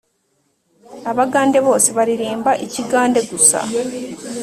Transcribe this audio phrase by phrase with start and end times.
[1.11, 3.57] Abagande bose baririmba ikigande gusa